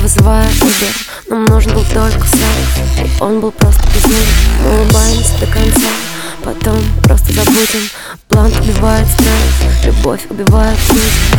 вызываю 0.00 0.48
Uber. 0.48 1.08
Нам 1.30 1.44
нужен 1.46 1.74
был 1.74 1.84
только 1.84 2.26
секс 2.26 2.40
И 2.98 3.22
он 3.22 3.40
был 3.40 3.50
просто 3.50 3.82
безумен 3.94 4.24
Мы 4.62 4.80
улыбаемся 4.80 5.38
до 5.40 5.46
конца. 5.46 5.88
Потом 6.42 6.82
просто 7.02 7.32
забудем. 7.32 7.88
План 8.28 8.52
убивает 8.60 9.06
стресс 9.08 9.84
Любовь 9.84 10.26
убивает 10.30 10.78
жизнь. 10.78 11.38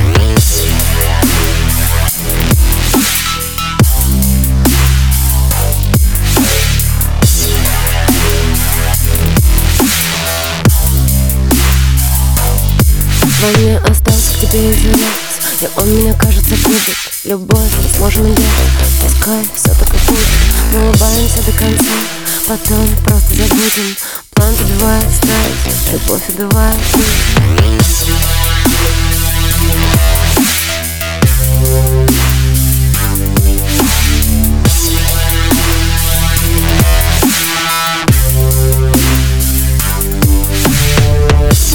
Во 13.42 13.57
мне 13.57 13.78
остался 13.78 14.34
к 14.34 14.39
тебе 14.42 14.71
интерес 14.71 15.29
И 15.62 15.68
он 15.76 15.90
меня, 15.94 16.14
кажется, 16.14 16.56
любит 16.56 16.96
Любовь 17.26 17.60
сможем 17.98 18.24
делать 18.34 18.72
Пускай 19.04 19.46
все 19.58 19.74
так 19.74 19.90
и 19.94 19.98
будет. 20.08 20.26
Мы 20.72 20.80
улыбаемся 20.88 21.44
до 21.44 21.52
конца 21.52 21.84
Потом 22.48 22.88
просто 23.04 23.34
забудем. 23.34 23.96
План 24.36 24.54
убивает 24.54 25.06
стресс 25.12 25.92
Любовь 25.92 26.30
убивает 26.30 26.80
жизнь. 26.96 27.10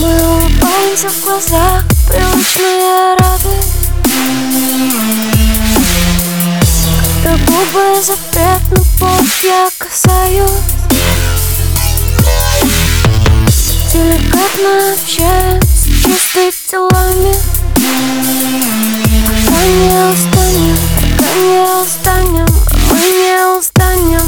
Мы 0.01 0.27
улыбаемся 0.27 1.11
в 1.11 1.23
глазах 1.23 1.85
Привычная 2.09 3.17
радость 3.19 3.54
губы 7.65 8.03
запретных 8.03 8.85
пол 8.99 9.21
я 9.43 9.69
касаюсь. 9.79 10.51
Деликатно 13.93 14.93
общаемся 14.93 15.85
чистыми 15.85 16.53
телами. 16.69 17.35
Пока 19.27 19.63
не 19.67 19.95
устанем, 20.13 20.79
пока 20.97 21.31
не 21.41 21.61
устанем, 21.83 22.49
а 22.71 22.93
мы 22.93 23.01
не 23.01 23.59
устанем. 23.59 24.24